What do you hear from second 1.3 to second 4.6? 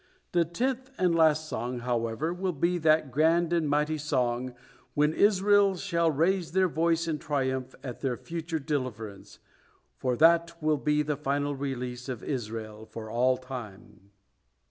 song, however, will be that grand and mighty song,